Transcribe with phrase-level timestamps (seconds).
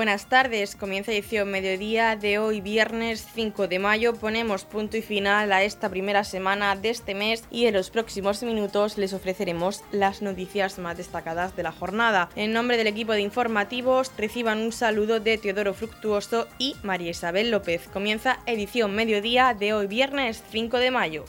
[0.00, 4.14] Buenas tardes, comienza edición mediodía de hoy viernes 5 de mayo.
[4.14, 8.42] Ponemos punto y final a esta primera semana de este mes y en los próximos
[8.42, 12.30] minutos les ofreceremos las noticias más destacadas de la jornada.
[12.34, 17.50] En nombre del equipo de informativos reciban un saludo de Teodoro Fructuoso y María Isabel
[17.50, 17.86] López.
[17.92, 21.24] Comienza edición mediodía de hoy viernes 5 de mayo.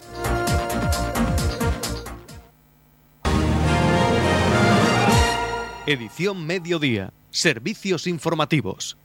[5.85, 8.97] Edición mediodía Servicios informativos.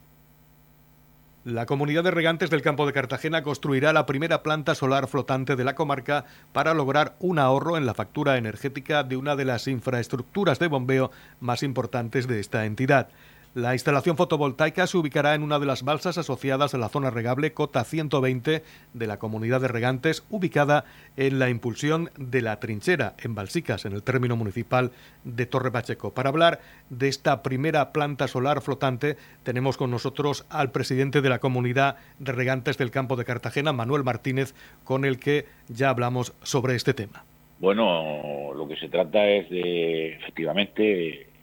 [1.45, 5.62] La comunidad de regantes del campo de Cartagena construirá la primera planta solar flotante de
[5.62, 10.59] la comarca para lograr un ahorro en la factura energética de una de las infraestructuras
[10.59, 13.11] de bombeo más importantes de esta entidad.
[13.56, 17.55] La instalación fotovoltaica se ubicará en una de las balsas asociadas a la zona regable
[17.55, 20.84] Cota 120 de la comunidad de regantes, ubicada
[21.16, 24.91] en la impulsión de la trinchera, en Balsicas, en el término municipal
[25.24, 26.12] de Torre Pacheco.
[26.12, 26.60] Para hablar
[26.91, 32.32] de esta primera planta solar flotante, tenemos con nosotros al presidente de la comunidad de
[32.32, 34.54] regantes del campo de Cartagena, Manuel Martínez,
[34.85, 37.24] con el que ya hablamos sobre este tema.
[37.59, 41.35] Bueno, lo que se trata es de, efectivamente,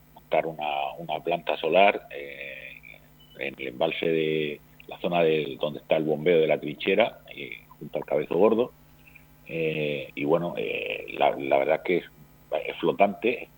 [0.45, 2.99] una, planta solar eh,
[3.39, 7.63] en el embalse de la zona de donde está el bombeo de la trinchera, eh,
[7.79, 8.71] junto al cabezo gordo.
[9.47, 10.55] Eh, y bueno,
[11.13, 12.05] la, verdad que es,
[12.79, 13.49] flotante,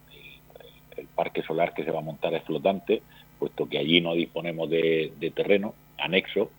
[0.98, 3.02] el, parque solar que se va a montar es flotante,
[3.40, 6.52] puesto que allí no disponemos de, de terreno anexo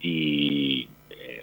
[0.00, 0.88] y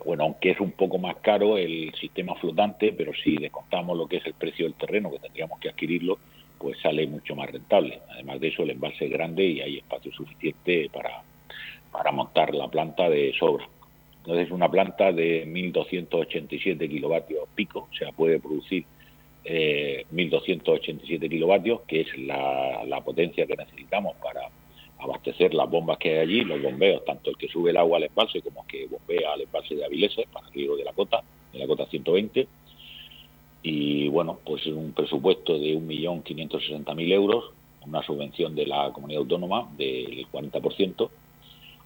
[0.06, 4.08] bueno, aunque es un poco más caro el sistema flotante, pero si le contamos lo
[4.08, 6.20] que es el precio del terreno, que tendríamos que adquirirlo,
[6.64, 8.00] pues sale mucho más rentable.
[8.10, 11.22] Además de eso, el envase es grande y hay espacio suficiente para,
[11.92, 13.68] para montar la planta de sobra.
[14.20, 18.86] Entonces, una planta de 1.287 kilovatios pico, o sea, puede producir
[19.44, 24.48] eh, 1.287 kilovatios, que es la, la, potencia que necesitamos para
[25.00, 28.04] abastecer las bombas que hay allí, los bombeos, tanto el que sube el agua al
[28.04, 31.22] embalse como el que bombea al embalse de Avileses, para el riego de la cota,
[31.52, 32.48] de la cota 120
[33.64, 37.46] y bueno, pues un presupuesto de 1.560.000 euros,
[37.86, 41.10] una subvención de la comunidad autónoma del 40%.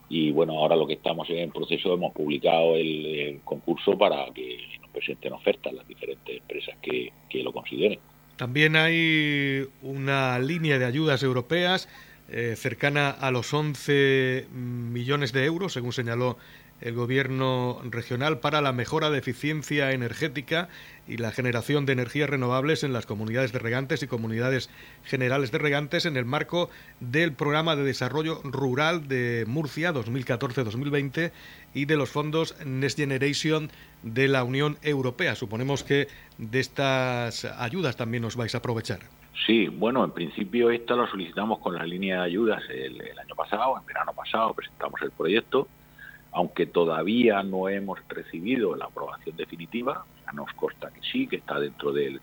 [0.10, 4.90] Y bueno, ahora lo que estamos en proceso, hemos publicado el, concurso para que nos
[4.90, 8.00] presenten ofertas las diferentes empresas que, que lo consideren.
[8.38, 11.88] También hay una línea de ayudas europeas
[12.30, 16.38] eh, cercana a los 11 millones de euros, según señaló
[16.82, 20.70] el gobierno regional para la mejora de eficiencia energética
[21.08, 24.70] y la generación de energías renovables en las comunidades de regantes y comunidades
[25.04, 31.32] generales de regantes en el marco del programa de desarrollo rural de Murcia 2014-2020
[31.74, 33.72] y de los fondos Next Generation
[34.04, 35.36] de la Unión Europea.
[35.36, 36.08] Suponemos que
[36.38, 39.00] de estas ayudas también os vais a aprovechar.
[39.46, 43.36] Sí, bueno, en principio esta lo solicitamos con la línea de ayudas el, el año
[43.36, 45.68] pasado, en verano pasado presentamos el proyecto
[46.38, 50.06] aunque todavía no hemos recibido la aprobación definitiva,
[50.36, 52.22] nos consta que sí, que está dentro del,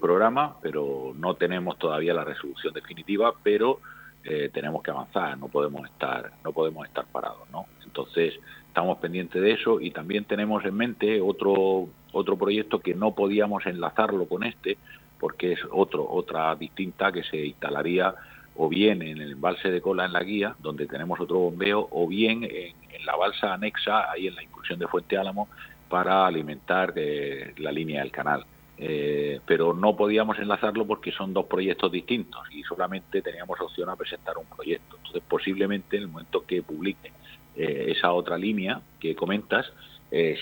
[0.00, 3.80] programa, pero no tenemos todavía la resolución definitiva, pero
[4.22, 7.48] eh, tenemos que avanzar, no podemos estar, no podemos estar parados.
[7.84, 8.34] Entonces
[8.68, 13.66] estamos pendientes de eso y también tenemos en mente otro otro proyecto que no podíamos
[13.66, 14.78] enlazarlo con este
[15.18, 18.14] porque es otro otra distinta que se instalaría
[18.56, 22.06] o bien en el embalse de cola en la guía, donde tenemos otro bombeo, o
[22.06, 22.74] bien en,
[23.06, 25.48] la balsa anexa, ahí en la inclusión de Fuente Álamo,
[25.88, 28.44] para alimentar eh, la línea del canal.
[28.76, 33.96] Eh, pero no podíamos enlazarlo porque son dos proyectos distintos y solamente teníamos opción a
[33.96, 34.96] presentar un proyecto.
[34.96, 37.12] Entonces, posiblemente en el momento que publique
[37.56, 39.72] eh, esa otra línea que comentas,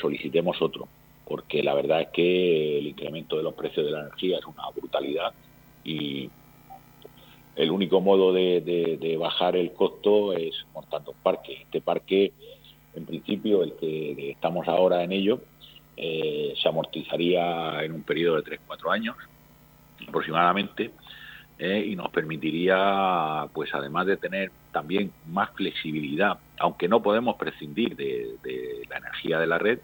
[0.00, 0.88] solicitemos otro,
[1.26, 4.62] porque la verdad es que el incremento de los precios de la energía es una
[4.74, 5.30] brutalidad
[5.84, 6.30] y
[7.58, 11.62] el único modo de, bajar el costo es montando un parque.
[11.62, 12.32] Este parque,
[12.94, 15.41] en principio, el que estamos ahora en ello,
[15.97, 19.16] eh, se amortizaría en un periodo de 3-4 años
[20.06, 20.92] aproximadamente
[21.58, 27.97] eh, y nos permitiría, pues además de tener también más flexibilidad, aunque no podemos prescindir
[27.97, 29.80] de la energía de la red,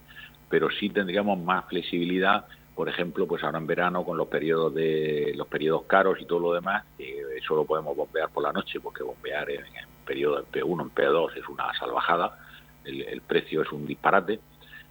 [0.49, 5.32] pero sí tendríamos más flexibilidad por ejemplo, pues ahora en verano con los periodos de
[5.37, 9.03] los periodos caros y todo lo demás, eh, solo podemos bombear por la noche, porque
[9.03, 12.38] bombear en, el periodo en P1, en P2 es una salvajada,
[12.85, 14.41] el, precio es un disparate,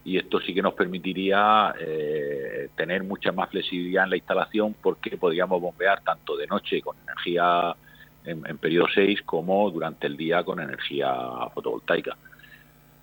[0.05, 5.17] y esto sí que nos permitiría eh, tener mucha más flexibilidad en la instalación, porque
[5.17, 7.75] podríamos bombear tanto de noche con energía
[8.23, 11.13] en, en periodo 6 como durante el día con energía
[11.53, 12.17] fotovoltaica.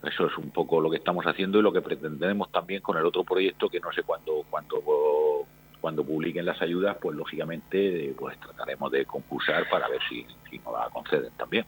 [0.02, 3.04] Eso es un poco lo que estamos haciendo y lo que pretendemos también con el
[3.04, 4.82] otro proyecto que no sé cuándo cuando
[5.80, 10.74] cuando publiquen las ayudas, pues lógicamente pues trataremos de concursar para ver si, si nos
[10.74, 11.64] la conceden también.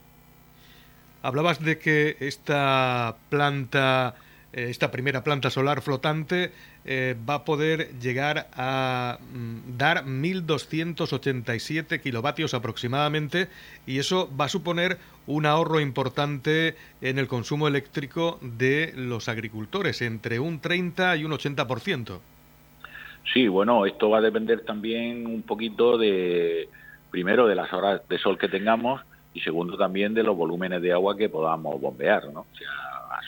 [1.23, 6.53] Hablabas de que esta planta, eh, esta primera planta solar flotante,
[6.85, 13.49] eh, va a poder llegar a mm, dar 1.287 kilovatios aproximadamente
[13.87, 20.03] y eso va a suponer un ahorro importante en el consumo eléctrico de los agricultores,
[20.03, 22.19] entre un 30 y un 80%.
[23.33, 26.69] Sí, bueno, esto va a depender también un poquito de,
[27.11, 29.01] primero, de las horas de sol que tengamos
[29.33, 32.41] y segundo también de los volúmenes de agua que podamos bombear, ¿no?
[32.41, 32.69] O sea,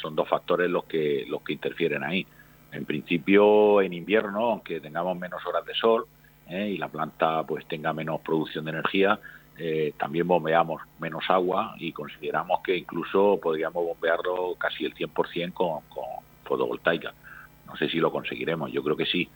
[0.01, 2.27] son dos factores los que los que interfieren ahí.
[2.73, 6.07] En principio, en invierno, aunque tengamos menos horas de sol
[6.49, 6.71] ¿eh?
[6.71, 9.19] y la planta pues tenga menos producción de energía,
[9.57, 15.83] eh, también bombeamos menos agua y consideramos que incluso podríamos bombearlo casi el 100% con,
[15.89, 16.05] con
[16.45, 17.15] fotovoltaica.
[17.67, 19.29] No sé si lo conseguiremos, yo creo que sí.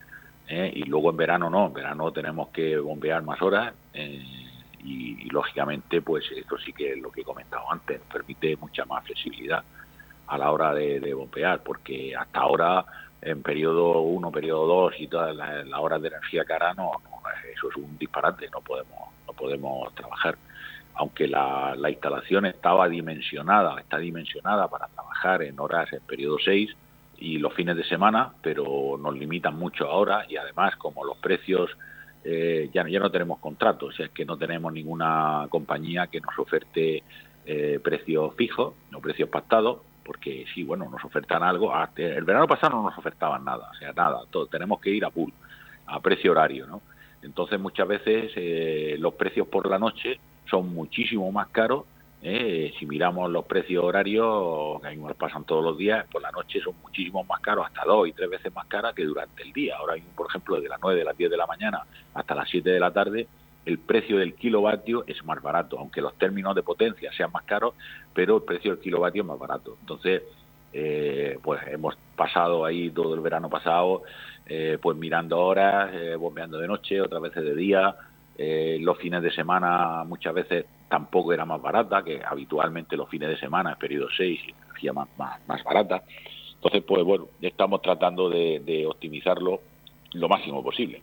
[0.48, 0.72] ¿eh?
[0.74, 6.24] Y luego en verano no, en verano tenemos que bombear más horas y, lógicamente pues
[6.34, 9.62] esto sí que es lo que he comentado antes, permite mucha más flexibilidad
[10.28, 11.16] a la hora de, de
[11.64, 12.84] porque hasta ahora
[13.20, 16.92] en periodo 1, periodo 2 y todas las, horas de energía cara, no,
[17.52, 20.36] eso es un disparate, no podemos, no podemos trabajar.
[20.94, 26.70] Aunque la, la instalación estaba dimensionada, está dimensionada para trabajar en horas en periodo 6
[27.18, 31.70] y los fines de semana, pero nos limitan mucho ahora y además como los precios
[32.24, 37.02] eh, ya, ya no tenemos contratos, es que no tenemos ninguna compañía que nos oferte
[37.46, 39.78] eh, precios fijos, no precios pactados,
[40.08, 41.74] porque sí, bueno, nos ofertan algo.
[41.74, 45.04] Ah, el verano pasado no nos ofertaban nada, o sea, nada, todo, tenemos que ir
[45.04, 45.30] a pool,
[45.86, 46.80] a precio horario, ¿no?
[47.20, 50.18] Entonces muchas veces eh, los precios por la noche
[50.48, 51.84] son muchísimo más caros.
[52.22, 52.72] ¿eh?
[52.78, 56.74] si miramos los precios horarios, que nos pasan todos los días, por la noche son
[56.80, 59.76] muchísimo más caros, hasta dos y tres veces más caras que durante el día.
[59.76, 61.82] Ahora mismo, por ejemplo, desde las 9 de las 10 de la mañana
[62.14, 63.28] hasta las 7 de la tarde,
[63.68, 67.74] el precio del kilovatio es más barato, aunque los términos de potencia sean más caros,
[68.14, 69.76] pero el precio del kilovatio es más barato.
[69.80, 70.22] Entonces,
[70.72, 74.04] eh, pues hemos pasado ahí todo el verano pasado,
[74.46, 77.94] eh, pues mirando horas, eh, bombeando de noche, otras veces de día.
[78.80, 83.36] los fines de semana muchas veces tampoco era más barata, que habitualmente los fines de
[83.36, 86.02] semana, es periodo 6, energía más, más, más barata.
[86.54, 89.60] Entonces, pues bueno, estamos tratando de optimizarlo
[90.12, 91.02] lo máximo posible.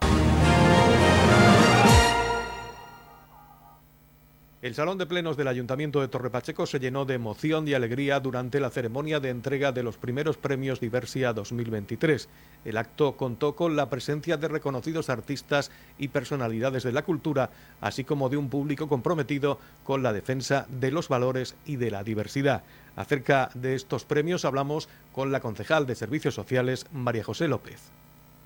[4.61, 8.59] El Salón de Plenos del Ayuntamiento de Torrepacheco se llenó de emoción y alegría durante
[8.59, 12.29] la ceremonia de entrega de los primeros premios Diversia 2023.
[12.63, 17.49] El acto contó con la presencia de reconocidos artistas y personalidades de la cultura,
[17.81, 22.03] así como de un público comprometido con la defensa de los valores y de la
[22.03, 22.61] diversidad.
[22.95, 27.91] Acerca de estos premios hablamos con la concejal de Servicios Sociales, María José López.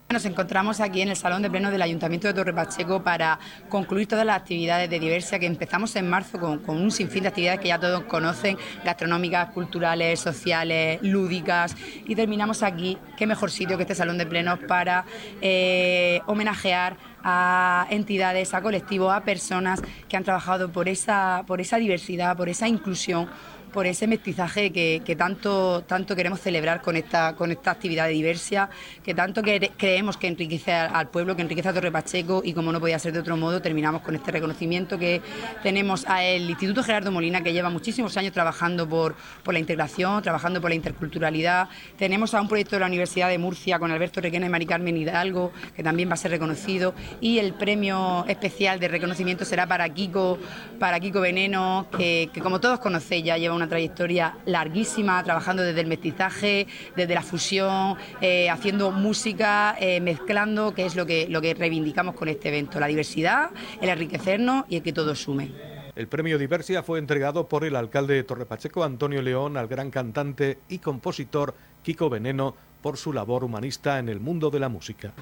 [0.08, 4.08] Nos encontramos aquí en el Salón de Pleno del Ayuntamiento de Torre Pacheco para concluir
[4.08, 7.70] todas las actividades de Diversia que empezamos en marzo con, un sinfín de actividades que
[7.70, 11.76] ya todos conocen, gastronómicas, culturales, sociales, lúdicas.
[12.06, 15.06] Y terminamos aquí, qué mejor sitio que este Salón de Plenos para
[15.42, 21.78] eh, homenajear a entidades, a colectivos, a personas que han trabajado por esa, por esa
[21.78, 23.28] diversidad, por esa inclusión
[23.76, 28.70] por ese mestizaje que, tanto, tanto queremos celebrar con esta, con esta actividad de diversia,
[29.04, 32.80] que tanto creemos que enriquece al, pueblo, que enriquece a Torre Pacheco y como no
[32.80, 35.22] podía ser de otro modo, terminamos con este reconocimiento que
[35.62, 40.62] tenemos al Instituto Gerardo Molina, que lleva muchísimos años trabajando por, por la integración, trabajando
[40.62, 41.68] por la interculturalidad.
[41.98, 44.96] Tenemos a un proyecto de la Universidad de Murcia con Alberto Requena y Mari Carmen
[44.96, 49.90] Hidalgo, que también va a ser reconocido, y el premio especial de reconocimiento será para
[49.90, 50.40] Kiko,
[50.80, 55.82] para Kiko Veneno, que, que como todos conocéis ya lleva una trayectoria larguísima, trabajando desde
[55.82, 61.42] el mestizaje, desde la fusión, eh, haciendo música, eh, mezclando, que es lo que, lo
[61.42, 65.52] que reivindicamos con este evento, la diversidad, el enriquecernos y el que todo sume.
[65.96, 70.60] El premio Diversia fue entregado por el alcalde de Torrepacheco, Antonio León, al gran cantante
[70.68, 75.14] y compositor Kiko Veneno por su labor humanista en el mundo de la música.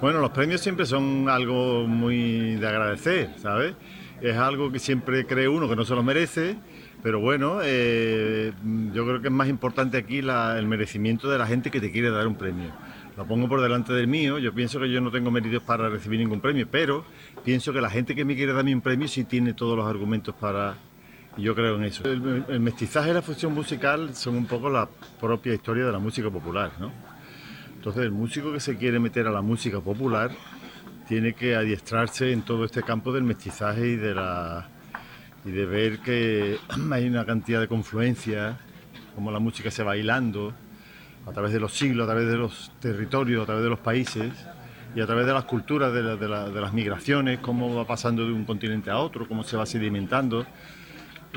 [0.00, 3.74] Bueno, los premios siempre son algo muy de agradecer, ¿sabes?
[4.22, 6.56] Es algo que siempre cree uno que no se lo merece
[7.02, 8.52] pero bueno, eh,
[8.92, 12.10] yo creo que es más importante aquí el merecimiento de la gente que te quiere
[12.10, 12.70] dar un premio.
[13.16, 16.20] Lo pongo por delante del mío, yo pienso que yo no tengo méritos para recibir
[16.20, 17.04] ningún premio, pero
[17.44, 20.34] pienso que la gente que me quiere darme un premio sí tiene todos los argumentos
[20.34, 20.76] para...
[21.36, 22.02] Y yo creo en eso.
[22.04, 24.88] El, mestizaje y la fusión musical son un poco la
[25.20, 26.92] propia historia de la música popular, ¿no?
[27.76, 30.32] Entonces el músico que se quiere meter a la música popular
[31.08, 34.68] tiene que adiestrarse en todo este campo del mestizaje y de la
[35.44, 36.58] y de ver que
[36.90, 38.58] hay una cantidad de confluencia,
[39.14, 40.52] como la música se bailando
[41.26, 44.32] a través de los siglos, a través de los territorios, a través de los países,
[44.94, 48.44] y a través de las culturas, de, de las migraciones, cómo va pasando de un
[48.44, 50.44] continente a otro, cómo se va sedimentando.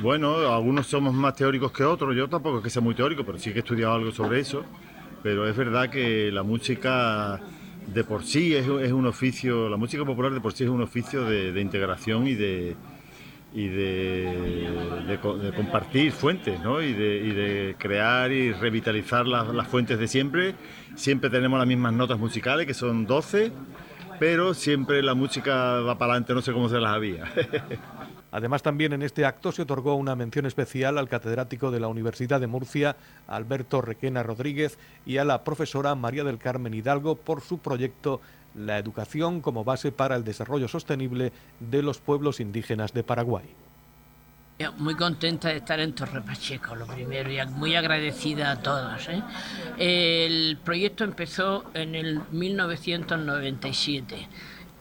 [0.01, 3.37] Bueno, algunos somos más teóricos que otros, yo tampoco es que sea muy teórico, pero
[3.37, 4.65] sí que he estudiado algo sobre eso,
[5.21, 7.39] pero es verdad que la música
[7.87, 11.25] de por sí es, un oficio, la música popular de por sí es un oficio
[11.25, 12.75] de, integración y de,
[13.53, 15.19] y de,
[15.55, 16.81] compartir fuentes, ¿no?
[16.81, 20.55] Y de, crear y revitalizar las, las, fuentes de siempre.
[20.95, 23.51] Siempre tenemos las mismas notas musicales, que son 12,
[24.19, 27.25] pero siempre la música va para adelante, no sé cómo se las había.
[28.33, 32.41] Además, también en este acto se otorgó una mención especial al catedrático de la Universidad
[32.41, 32.95] de Murcia,
[33.27, 38.21] Alberto Requena Rodríguez, y a la profesora María del Carmen Hidalgo por su proyecto
[38.55, 43.45] La educación como base para el desarrollo sostenible de los pueblos indígenas de Paraguay.
[44.77, 49.09] Muy contenta de estar en Torre Pacheco, lo primero, y muy agradecida a todos.
[49.09, 49.21] ¿eh?
[49.77, 54.27] El proyecto empezó en el 1997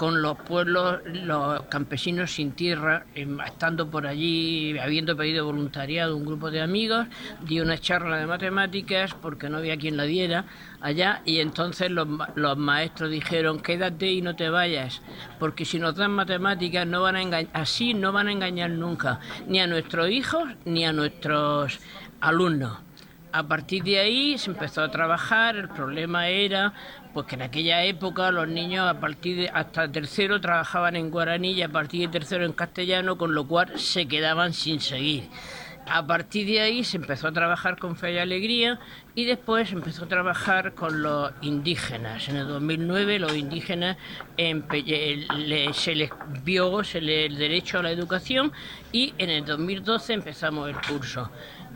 [0.03, 6.27] con los pueblos, los campesinos sin tierra, em, estando por allí, habiendo pedido voluntariado un
[6.27, 7.07] grupo de amigos,
[7.43, 10.45] di una charla de matemáticas porque no había quien la diera
[10.81, 15.03] allá y entonces los, los maestros dijeron quédate y no te vayas
[15.39, 19.21] porque si nos dan matemáticas no van a engañar, así no van a engañar nunca
[19.47, 21.79] ni a nuestros hijos ni a nuestros
[22.21, 22.77] alumnos.
[23.35, 26.75] A partir de ahí se empezó a trabajar, el problema era
[27.13, 31.53] pues que en aquella época los niños a partir de hasta tercero trabajaban en guaraní
[31.53, 35.25] y a partir de tercero en castellano, con lo cual se quedaban sin seguir.
[35.87, 38.79] A partir de ahí se empezó a trabajar con Fe y Alegría
[39.17, 42.29] y después empezó a trabajar con los indígenas.
[42.29, 43.97] En el 2009 los indígenas
[44.37, 46.11] se les
[46.45, 48.53] vio el derecho a la educación
[48.93, 51.31] y en el 2012 empezamos el curso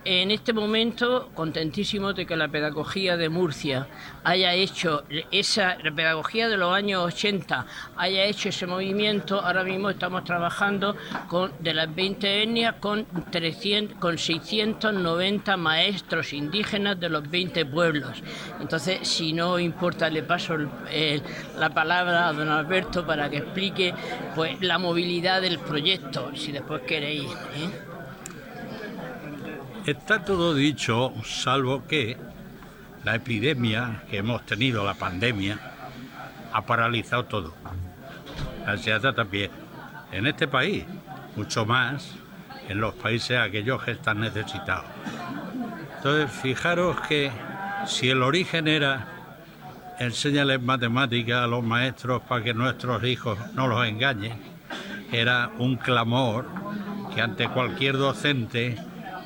[0.07, 3.89] en este momento contentísimo de que la pedagogía de Murcia
[4.23, 10.23] haya hecho esa pedagogía de los años 80 haya hecho ese movimiento ahora mismo estamos
[10.23, 10.95] trabajando
[11.27, 18.23] con de las 20 etnias con 300 con 690 maestros indígenas de los 20 pueblos
[18.61, 23.93] entonces si no importa le paso la palabra a don Alberto para que explique
[24.37, 27.96] pues la movilidad del proyecto si después queréis ¿eh?
[29.87, 32.17] Está todo dicho, salvo que
[33.05, 35.61] la epidemia que hemos tenido, la pandemia,
[36.53, 37.55] ha paralizado todo.
[38.67, 39.53] Así hasta también.
[40.11, 40.85] En este país,
[41.37, 42.17] mucho más
[42.69, 44.87] en los países aquellos que están necesitados.
[45.99, 47.31] Entonces, fijaros que
[47.87, 49.07] si el origen era
[50.01, 54.37] enseñarles matemáticas a los maestros para que nuestros hijos no los engañen,
[55.13, 56.45] era un clamor
[57.15, 58.77] que ante cualquier docente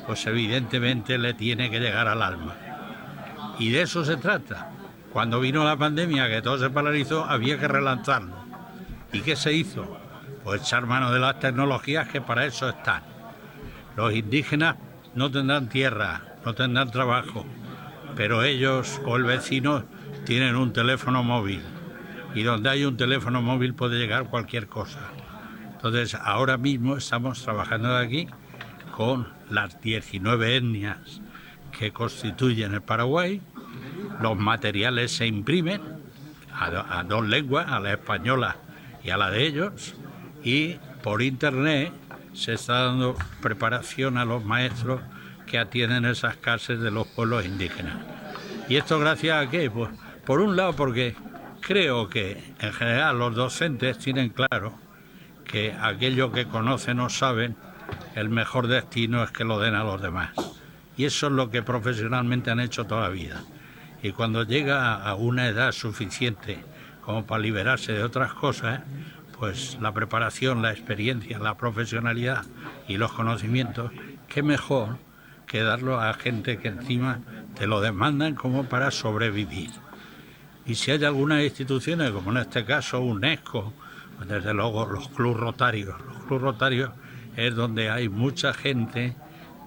[0.05, 2.55] pues evidentemente le tiene que llegar al alma.
[3.59, 4.71] Y de eso se trata.
[5.11, 8.35] Cuando vino la pandemia, que todo se paralizó, había que relanzarlo.
[9.13, 9.97] ¿Y qué se hizo?
[10.43, 13.03] Pues echar mano de las tecnologías que para eso están.
[13.95, 14.77] Los indígenas
[15.13, 17.45] no tendrán tierra, no tendrán trabajo,
[18.15, 19.83] pero ellos o el vecino
[20.25, 21.61] tienen un teléfono móvil.
[22.33, 24.99] Y donde hay un teléfono móvil puede llegar cualquier cosa.
[25.73, 28.27] Entonces, ahora mismo estamos trabajando de aquí
[28.91, 31.21] con las 19 etnias
[31.77, 33.41] que constituyen el Paraguay.
[34.21, 35.81] Los materiales se imprimen
[36.53, 38.57] a, dos lenguas, a la española
[39.03, 39.95] y a la de ellos,
[40.43, 41.91] y por internet
[42.33, 45.01] se está dando preparación a los maestros
[45.47, 47.95] que atienden esas casas de los pueblos indígenas.
[48.69, 49.69] ¿Y esto gracias a qué?
[49.69, 49.89] Pues
[50.25, 51.15] por un lado porque
[51.59, 54.73] creo que en general los docentes tienen claro
[55.45, 57.55] que aquello que conocen o saben
[58.15, 60.31] el mejor destino es que lo den a los demás.
[60.97, 63.41] Y eso es lo que profesionalmente han hecho toda la vida.
[64.03, 66.63] Y cuando llega a una edad suficiente
[67.01, 68.81] como para liberarse de otras cosas,
[69.37, 72.45] pues la preparación, la experiencia, la profesionalidad
[72.87, 73.91] y los conocimientos,
[74.27, 74.97] qué mejor
[75.47, 77.19] que darlo a gente que encima
[77.57, 79.71] te lo demandan como para sobrevivir.
[80.65, 83.73] Y si hay algunas instituciones, como en este caso UNESCO,
[84.17, 86.91] pues desde luego los clubes rotarios, los clubes rotarios
[87.35, 89.15] es donde hay mucha gente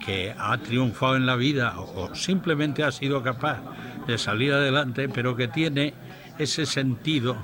[0.04, 3.60] que ha triunfado en la vida o simplemente ha sido capaz
[4.06, 5.94] de salir adelante, pero que tiene
[6.38, 7.36] ese sentido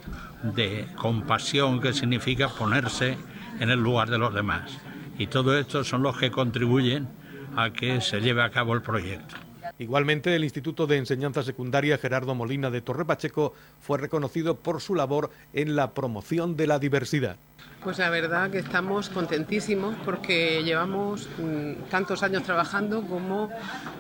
[0.43, 3.17] de compasión que significa ponerse
[3.61, 4.79] en el lugar de los demás.
[5.19, 7.09] Y todo esto son los que contribuyen
[7.57, 9.37] a que se lleve a cabo el proyecto.
[9.79, 14.95] Igualmente, el Instituto de Enseñanza Secundaria Gerardo Molina de Torre Pacheco fue reconocido por su
[14.95, 17.37] labor en la promoción de la diversidad.
[17.83, 23.49] Pues la verdad que estamos contentísimos porque llevamos mm, tantos años trabajando como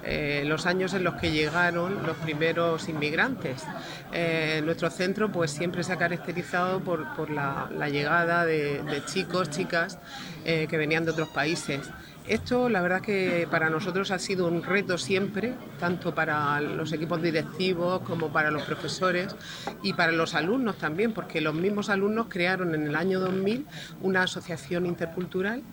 [0.04, 3.64] eh, los años en los que llegaron los primeros inmigrantes.
[4.12, 9.98] Eh, nuestro centro pues siempre se ha caracterizado por, la, llegada de, chicos, chicas
[10.44, 11.88] eh, que venían de otros países.
[12.30, 17.20] Esto la verdad que para nosotros ha sido un reto siempre, tanto para los equipos
[17.20, 19.34] directivos como para los profesores
[19.82, 23.66] y para los alumnos también, porque los mismos alumnos crearon en el año 2000
[24.02, 25.64] una asociación intercultural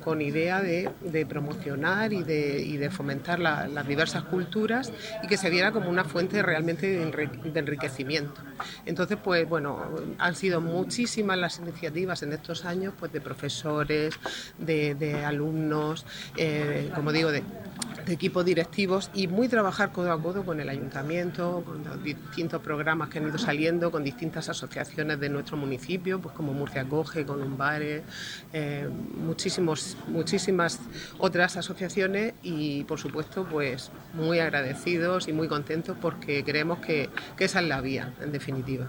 [0.00, 5.88] con, idea de, promocionar y de, fomentar las diversas culturas y que se viera como
[5.88, 8.40] una fuente realmente de enriquecimiento.
[8.84, 9.78] Entonces, pues bueno,
[10.18, 14.14] han sido muchísimas las iniciativas en estos años pues, de profesores,
[14.58, 16.04] de, alumnos,
[16.36, 17.42] eh, como digo, de
[18.06, 22.60] de equipos directivos y muy trabajar codo a codo con el ayuntamiento, con los distintos
[22.62, 27.24] programas que han ido saliendo, con distintas asociaciones de nuestro municipio, pues como Murcia Coge,
[27.24, 28.02] Columbares,
[28.52, 30.80] eh, muchísimos, muchísimas
[31.18, 37.44] otras asociaciones y por supuesto pues muy agradecidos y muy contentos porque creemos que, que
[37.44, 38.88] esa es la vía, en definitiva.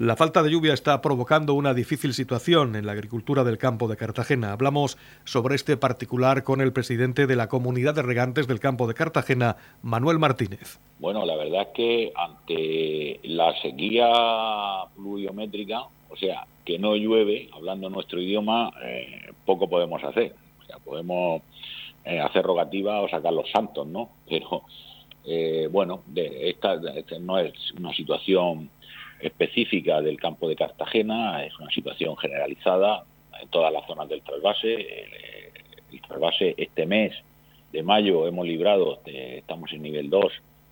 [0.00, 3.96] La falta de lluvia está provocando una difícil situación en la agricultura del campo de
[3.96, 4.50] Cartagena.
[4.50, 8.94] Hablamos sobre este particular con el presidente de la Comunidad de Regantes del Campo de
[8.94, 10.80] Cartagena, Manuel Martínez.
[10.98, 14.10] Bueno, la verdad es que ante la sequía
[14.96, 20.34] pluviométrica, o sea, que no llueve, hablando nuestro idioma, eh, poco podemos hacer.
[20.60, 21.42] O sea, podemos
[22.04, 24.08] eh, hacer rogativa o sacar los santos, ¿no?
[24.28, 24.62] Pero,
[25.24, 26.74] eh, bueno, de esta
[27.20, 28.70] no es una situación
[29.20, 33.04] específica del campo de Cartagena, es una situación generalizada
[33.40, 34.74] en todas las zonas del trasvase.
[34.74, 37.14] El, trasvase este mes
[37.72, 40.24] de mayo hemos librado, estamos en nivel 2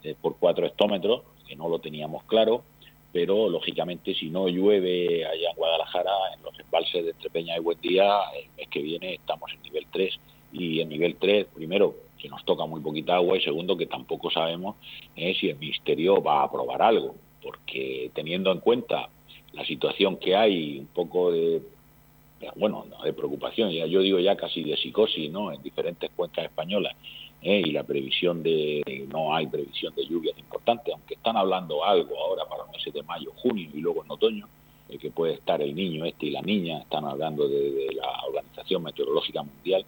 [0.05, 2.65] eh, por 4 hectómetros, que no lo teníamos claro,
[3.13, 7.81] pero lógicamente si no llueve allá en Guadalajara, en los embalses de Entrepeña y Buen
[7.81, 10.19] Día, el mes que viene estamos en nivel 3
[10.53, 14.31] y en nivel 3, primero, que nos toca muy poquita agua y segundo, que tampoco
[14.31, 14.77] sabemos
[15.17, 19.09] eh, si el Ministerio va a aprobar algo porque teniendo en cuenta
[19.53, 21.63] la situación que hay, un poco de,
[22.57, 25.53] bueno, de preocupación, ya yo digo ya casi de psicosis, ¿no?
[25.53, 26.95] En diferentes cuencas españolas
[27.43, 27.63] ¿eh?
[27.65, 32.45] y la previsión de, no hay previsión de lluvias importantes, aunque están hablando algo ahora
[32.47, 34.49] para meses de mayo, junio y luego en otoño,
[34.89, 38.83] de que puede estar el niño este y la niña, están hablando de la Organización
[38.83, 39.85] Meteorológica Mundial,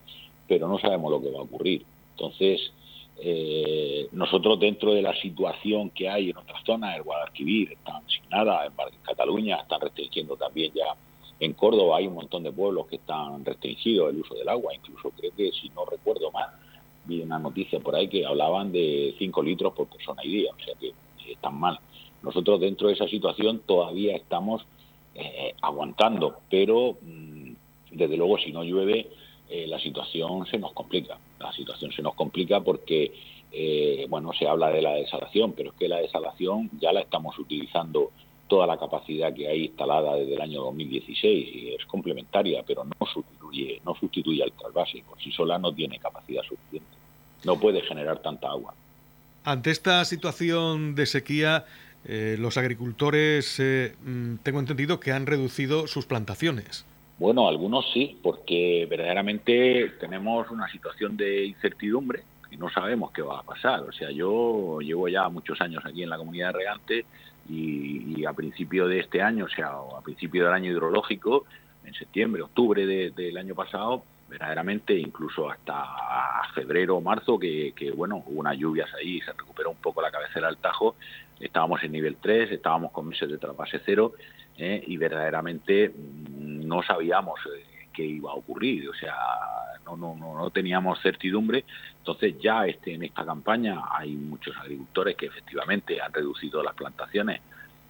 [0.49, 1.85] pero no sabemos lo que va a ocurrir.
[2.13, 2.73] Entonces,
[3.19, 8.29] eh, nosotros dentro de la situación que hay en otras zonas, el Guadalquivir están sin
[8.29, 8.73] nada, en
[9.03, 10.95] Cataluña están restringiendo también ya,
[11.41, 15.11] en Córdoba hay un montón de pueblos que están restringidos el uso del agua, incluso
[15.11, 16.49] creo que si no recuerdo mal,
[17.05, 20.65] vi una noticia por ahí que hablaban de 5 litros por persona y día, o
[20.65, 20.93] sea que
[21.31, 21.79] están mal.
[22.23, 24.65] Nosotros dentro de esa situación todavía estamos
[25.15, 27.53] eh, aguantando, pero mm,
[27.93, 29.09] desde luego si no llueve
[29.51, 31.19] eh, la situación se nos complica.
[31.45, 33.13] La situación se nos complica porque,
[33.53, 37.39] eh, bueno, se habla de la desalación, pero es que la desalación ya la estamos
[37.39, 38.11] utilizando
[38.49, 43.07] toda la capacidad que hay instalada desde el año 2016 y es complementaria, pero no
[43.07, 45.05] sustituye, no sustituye al trasvase.
[45.07, 46.97] Por sí sola no tiene capacidad suficiente.
[47.45, 48.75] No puede generar tanta agua.
[49.45, 51.67] Ante esta situación de sequía,
[52.07, 56.87] eh, los agricultores, mm, tengo entendido que han reducido sus plantaciones.
[57.19, 63.39] Bueno, algunos sí, porque verdaderamente tenemos una situación de incertidumbre y no sabemos qué va
[63.39, 63.83] a pasar.
[63.83, 67.05] O sea, yo llevo ya muchos años aquí en la comunidad de regante
[67.49, 71.45] y, a principio de este año, o sea, a principio del año hidrológico,
[71.85, 75.85] en septiembre, octubre del año pasado, verdaderamente incluso hasta
[76.55, 80.49] febrero o marzo, que, bueno, hubo unas lluvias ahí, se recuperó un poco la cabecera
[80.49, 80.97] del Tajo,
[81.39, 84.15] estábamos en nivel 3, estábamos con meses de trasvase cero
[84.59, 84.83] ¿eh?
[84.87, 89.15] y verdaderamente mm, no sabíamos eh, qué iba a ocurrir, o sea,
[89.85, 91.65] no, no, no, teníamos certidumbre.
[91.99, 97.41] Entonces ya este, en esta campaña hay muchos agricultores que efectivamente han reducido las plantaciones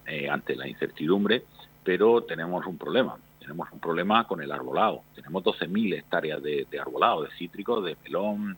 [0.05, 1.43] eh, ante la incertidumbre,
[1.83, 3.17] pero tenemos un problema.
[3.39, 5.03] Tenemos un problema con el arbolado.
[5.13, 8.57] Tenemos 12.000 hectáreas de, arbolado, de cítricos, de melón,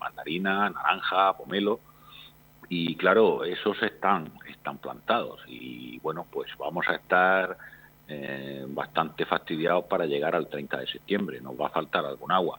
[0.00, 1.80] mandarina, naranja, pomelo,
[2.68, 7.56] y claro, esos están, están plantados y bueno, pues vamos a estar
[8.08, 12.58] eh, bastante fastidiados para llegar al 30 de septiembre, nos va a faltar algún agua.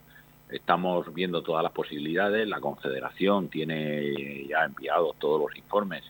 [0.50, 6.04] Estamos viendo todas las posibilidades, la Confederación tiene ya enviado todos los informes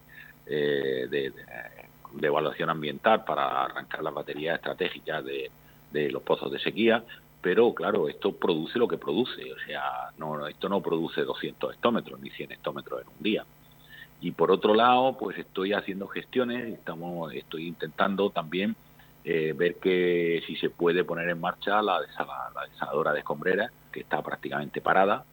[0.45, 1.31] eh, de,
[2.21, 5.51] evaluación ambiental para arrancar las baterías estratégicas de,
[5.91, 7.03] de los pozos de sequía,
[7.41, 12.19] pero claro, esto produce lo que produce, o sea, no, esto no produce 200 hectómetros
[12.19, 13.45] ni 100 hectómetros en un día.
[14.21, 18.75] Y por otro lado, pues estoy haciendo gestiones, estamos, estoy intentando también
[19.27, 24.01] eh, ver que si se puede poner en marcha la, la desaladora de escombreras, que
[24.01, 25.25] está prácticamente parada.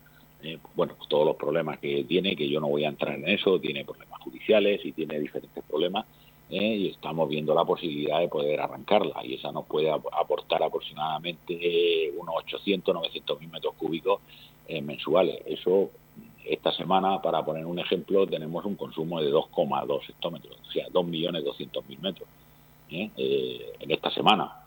[0.42, 3.60] Eh, bueno, todos los problemas que tiene, que yo no voy a entrar en eso,
[3.60, 6.06] tiene problemas judiciales y tiene diferentes problemas,
[6.48, 12.10] eh, y estamos viendo la posibilidad de poder arrancarla, y esa nos puede aportar aproximadamente
[12.16, 14.20] unos 800, 900 mil metros cúbicos
[14.82, 15.38] mensuales.
[15.44, 15.90] Eso
[16.44, 21.98] esta semana, para poner un ejemplo, tenemos un consumo de 2,2 hectómetros, o sea, 2.200.000
[22.00, 22.28] metros
[22.90, 23.10] ¿eh?
[23.16, 23.72] ¿eh?
[23.80, 24.64] en esta semana.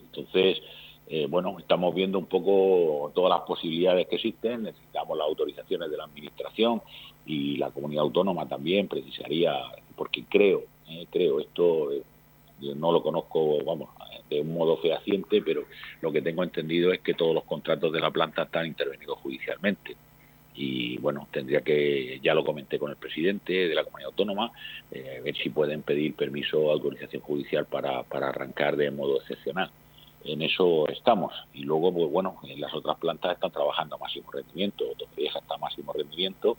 [0.00, 0.60] Entonces,
[1.08, 5.96] eh, bueno, estamos viendo un poco todas las posibilidades que existen, necesitamos las autorizaciones de
[5.96, 6.82] la Administración
[7.26, 9.54] y la comunidad autónoma también precisaría,
[9.96, 11.06] porque creo, ¿eh?
[11.10, 11.90] creo, esto
[12.60, 13.90] yo no lo conozco, vamos,
[14.30, 15.64] de un modo fehaciente, pero
[16.00, 19.96] lo que tengo entendido es que todos los contratos de la planta están intervenidos judicialmente
[20.54, 24.52] y bueno, tendría que, ya lo comenté con el presidente de la comunidad autónoma,
[24.90, 29.70] eh, ver si pueden pedir permiso o autorización judicial para, para arrancar de modo excepcional.
[30.24, 31.32] En eso estamos.
[31.54, 34.84] Y luego, pues bueno, en las otras plantas están trabajando a máximo rendimiento,
[35.16, 36.56] Vieja está a máximo rendimiento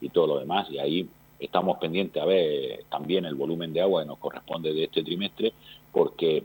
[0.00, 0.70] y todo lo demás.
[0.70, 4.84] Y ahí estamos pendientes a ver también el volumen de agua que nos corresponde de
[4.84, 5.52] este trimestre,
[5.92, 6.44] porque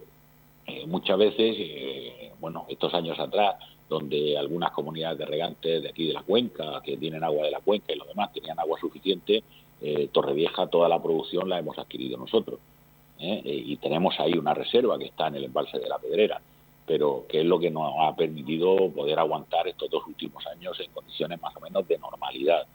[0.66, 3.56] eh, muchas veces, eh, bueno, estos años atrás,
[3.90, 7.60] donde algunas comunidades de regantes de aquí de la cuenca, que tienen agua de la
[7.60, 9.44] cuenca y los demás tenían agua suficiente,
[9.82, 12.60] eh, Torrevieja toda la producción la hemos adquirido nosotros.
[13.20, 13.42] ¿eh?
[13.46, 16.42] Eh, y tenemos ahí una reserva que está en el embalse de la Pedrera,
[16.86, 20.92] pero que es lo que nos ha permitido poder aguantar estos dos últimos años en
[20.92, 22.66] condiciones más o menos de normalidad.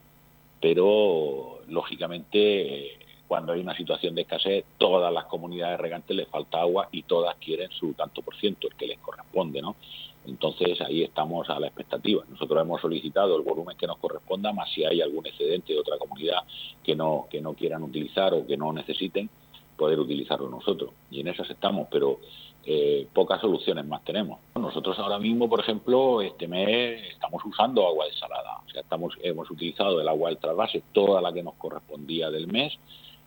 [0.61, 6.89] Pero, lógicamente, cuando hay una situación de escasez, todas las comunidades regantes les falta agua
[6.93, 9.77] y todas quieren su tanto por ciento, el que les corresponde, ¿no?
[10.27, 12.25] Entonces ahí estamos a la expectativa.
[12.29, 15.99] Nosotros hemos solicitado el volumen que nos corresponda, más si hay algún excedente de otra
[15.99, 16.43] comunidad
[16.83, 19.31] que no, que no quieran utilizar o que no necesiten,
[19.77, 20.91] poder utilizarlo nosotros.
[21.11, 22.21] Y en eso estamos, pero
[22.65, 24.39] eh, pocas soluciones más tenemos.
[24.55, 28.59] Nosotros ahora mismo, por ejemplo, este mes estamos usando agua desalada.
[28.67, 32.47] O sea, estamos, hemos utilizado el agua del trasvase, toda la que nos correspondía del
[32.47, 32.75] mes,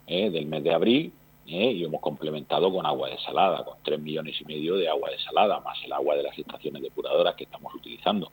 [0.06, 1.14] eh, del mes de abril,
[1.48, 1.72] ¿eh?
[1.72, 5.78] y hemos complementado con agua desalada, con 3 millones y medio de agua desalada, más
[5.84, 8.32] el agua de las estaciones depuradoras que estamos utilizando.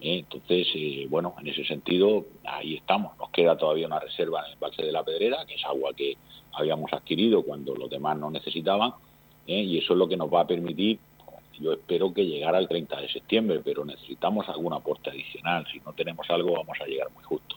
[0.00, 0.18] ¿eh?
[0.18, 3.16] Entonces, eh, bueno, en ese sentido, ahí estamos.
[3.18, 6.16] Nos queda todavía una reserva en el embalse de la Pedrera, que es agua que
[6.52, 8.92] habíamos adquirido cuando los demás no necesitaban,
[9.46, 10.98] y eso es lo que nos va a permitir,
[11.60, 15.66] yo espero que llegar al 30 de septiembre, pero necesitamos algún aporte adicional.
[15.72, 17.56] Si no tenemos algo, vamos a llegar muy justo.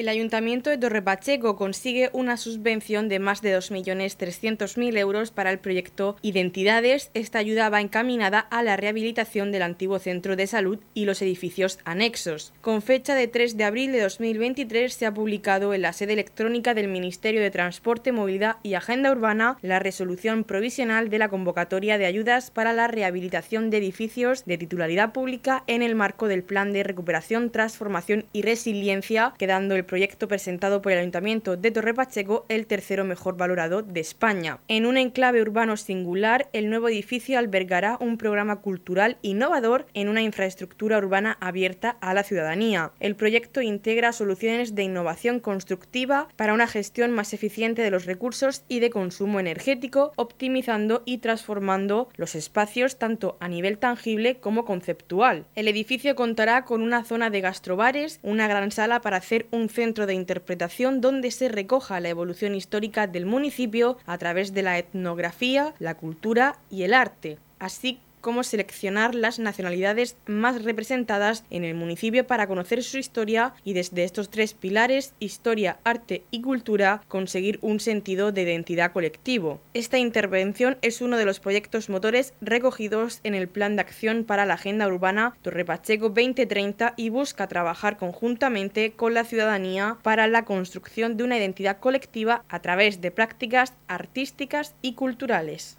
[0.00, 6.16] El Ayuntamiento de Torrepacheco consigue una subvención de más de 2.300.000 euros para el proyecto
[6.22, 7.10] Identidades.
[7.12, 11.78] Esta ayuda va encaminada a la rehabilitación del antiguo centro de salud y los edificios
[11.84, 12.54] anexos.
[12.62, 16.72] Con fecha de 3 de abril de 2023 se ha publicado en la sede electrónica
[16.72, 22.06] del Ministerio de Transporte, Movilidad y Agenda Urbana la resolución provisional de la convocatoria de
[22.06, 26.84] ayudas para la rehabilitación de edificios de titularidad pública en el marco del Plan de
[26.84, 32.68] Recuperación, Transformación y Resiliencia, quedando el proyecto presentado por el Ayuntamiento de Torre Pacheco el
[32.68, 34.60] tercero mejor valorado de España.
[34.68, 40.22] En un enclave urbano singular, el nuevo edificio albergará un programa cultural innovador en una
[40.22, 42.92] infraestructura urbana abierta a la ciudadanía.
[43.00, 48.62] El proyecto integra soluciones de innovación constructiva para una gestión más eficiente de los recursos
[48.68, 55.46] y de consumo energético, optimizando y transformando los espacios tanto a nivel tangible como conceptual.
[55.56, 59.79] El edificio contará con una zona de gastrobares, una gran sala para hacer un centro
[59.80, 65.72] de interpretación donde se recoja la evolución histórica del municipio a través de la etnografía,
[65.78, 72.26] la cultura y el arte, así cómo seleccionar las nacionalidades más representadas en el municipio
[72.26, 77.80] para conocer su historia y desde estos tres pilares, historia, arte y cultura, conseguir un
[77.80, 79.60] sentido de identidad colectivo.
[79.74, 84.46] Esta intervención es uno de los proyectos motores recogidos en el Plan de Acción para
[84.46, 90.44] la Agenda Urbana Torre Pacheco 2030 y busca trabajar conjuntamente con la ciudadanía para la
[90.44, 95.78] construcción de una identidad colectiva a través de prácticas artísticas y culturales.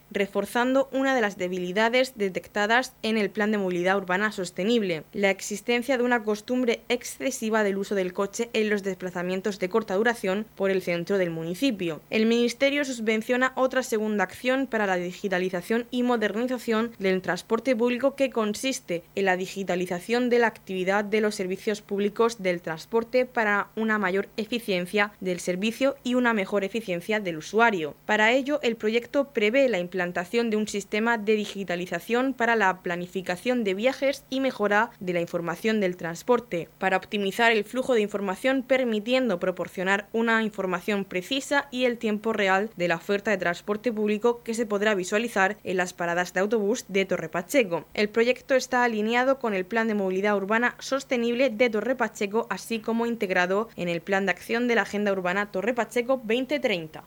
[0.09, 5.97] reforzando una de las debilidades detectadas en el Plan de Movilidad Urbana Sostenible, la existencia
[5.97, 10.69] de una costumbre excesiva del uso del coche en los desplazamientos de corta duración por
[10.69, 12.01] el centro del municipio.
[12.09, 18.29] El Ministerio subvenciona otra segunda acción para la digitalización y modernización del transporte público que
[18.29, 23.97] consiste en la digitalización de la actividad de los servicios públicos del transporte para una
[23.97, 27.95] mayor eficiencia del servicio y una mejor eficiencia del usuario.
[28.05, 33.63] Para ello, el proyecto prevé la implantación de un sistema de digitalización para la planificación
[33.63, 38.63] de viajes y mejora de la información del transporte, para optimizar el flujo de información
[38.63, 44.43] permitiendo proporcionar una información precisa y el tiempo real de la oferta de transporte público
[44.43, 47.85] que se podrá visualizar en las paradas de autobús de Torre Pacheco.
[47.93, 52.79] El proyecto está alineado con el Plan de Movilidad Urbana Sostenible de Torre Pacheco, así
[52.79, 57.03] como integrado en el Plan de Acción de la Agenda Urbana Torre Pacheco 2030.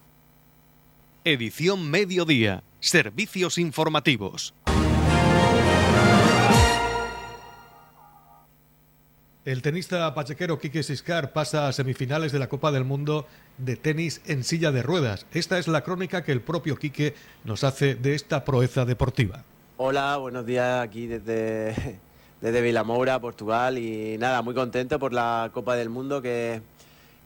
[1.27, 2.65] Edición Mediodía.
[2.81, 4.53] Servicios informativos.
[9.47, 14.21] El tenista pachequero Quique Siscar pasa a semifinales de la Copa del Mundo de tenis
[14.27, 15.25] en silla de ruedas.
[15.33, 19.45] Esta es la crónica que el propio Quique nos hace de esta proeza deportiva.
[19.79, 22.01] Hola, buenos días aquí desde,
[22.43, 23.79] desde Vilamoura, Portugal.
[23.79, 26.61] Y nada, muy contento por la Copa del Mundo que,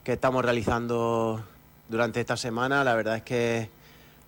[0.05, 1.45] que estamos realizando
[1.89, 2.85] durante esta semana.
[2.85, 3.78] La verdad es que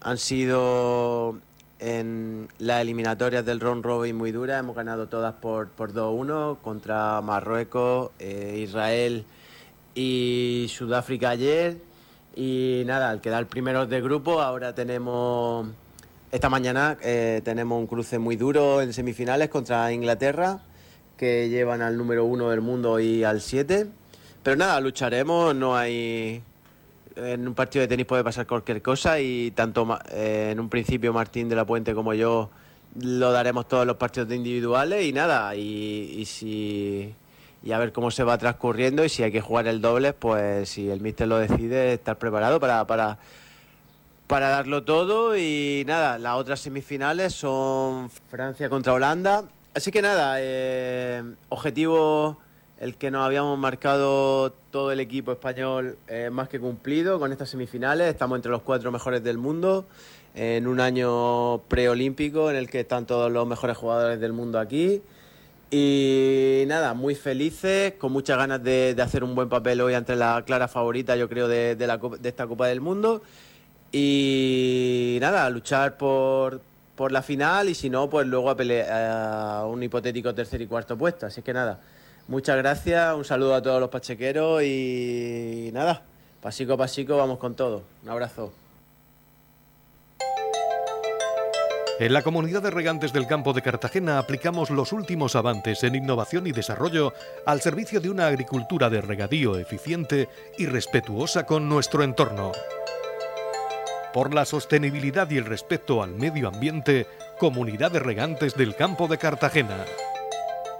[0.00, 1.38] han sido
[1.78, 7.20] en las eliminatorias del Ron Robin muy duras, hemos ganado todas por, por 2-1 contra
[7.22, 9.24] Marruecos, eh, Israel
[9.94, 11.78] y Sudáfrica ayer.
[12.36, 15.66] Y nada, al quedar primeros de grupo, ahora tenemos,
[16.30, 20.60] esta mañana eh, tenemos un cruce muy duro en semifinales contra Inglaterra,
[21.16, 23.88] que llevan al número uno del mundo y al 7.
[24.42, 26.42] Pero nada, lucharemos, no hay,
[27.16, 31.12] en un partido de tenis puede pasar cualquier cosa y tanto eh, en un principio
[31.12, 32.50] Martín de la Puente como yo
[32.98, 37.14] lo daremos todos los partidos de individuales y nada, y, si
[37.62, 40.68] y a ver cómo se va transcurriendo y si hay que jugar el doble, pues
[40.70, 43.18] si el míster lo decide, estar preparado para, para,
[44.26, 49.44] para darlo todo y nada, las otras semifinales son Francia contra Holanda.
[49.74, 52.38] Así que nada, eh, objetivo
[52.80, 57.50] el que nos habíamos marcado todo el equipo español eh, más que cumplido con estas
[57.50, 58.08] semifinales.
[58.08, 59.84] Estamos entre los cuatro mejores del mundo
[60.34, 65.02] en un año preolímpico en el que están todos los mejores jugadores del mundo aquí.
[65.70, 70.42] Y nada, muy felices, con muchas ganas de, hacer un buen papel hoy ante la
[70.46, 73.22] clara favorita, yo creo, de, la, de esta Copa del Mundo.
[73.92, 76.62] Y nada, luchar por,
[76.96, 80.66] por la final y si no, pues luego a, pelear, a un hipotético tercer y
[80.66, 81.26] cuarto puesto.
[81.26, 81.80] Así que nada,
[82.30, 86.00] Muchas gracias, un saludo a todos los pachequeros y nada,
[86.40, 87.82] pasico a pasico vamos con todo.
[88.04, 88.52] Un abrazo.
[91.98, 96.46] En la comunidad de regantes del campo de Cartagena aplicamos los últimos avances en innovación
[96.46, 97.14] y desarrollo
[97.46, 102.52] al servicio de una agricultura de regadío eficiente y respetuosa con nuestro entorno.
[104.14, 107.08] Por la sostenibilidad y el respeto al medio ambiente,
[107.40, 109.84] Comunidad de Regantes del Campo de Cartagena.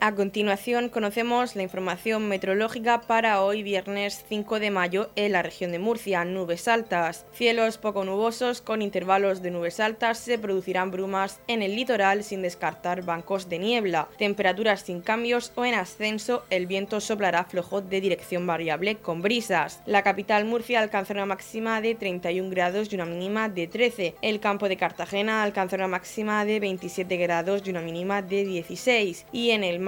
[0.00, 5.72] A continuación conocemos la información meteorológica para hoy viernes 5 de mayo en la región
[5.72, 6.24] de Murcia.
[6.24, 11.74] Nubes altas, cielos poco nubosos con intervalos de nubes altas, se producirán brumas en el
[11.74, 14.08] litoral sin descartar bancos de niebla.
[14.18, 19.82] Temperaturas sin cambios o en ascenso, el viento soplará flojo de dirección variable con brisas.
[19.84, 24.14] La capital Murcia alcanzará una máxima de 31 grados y una mínima de 13.
[24.22, 29.26] El campo de Cartagena alcanzará una máxima de 27 grados y una mínima de 16.
[29.32, 29.87] Y en el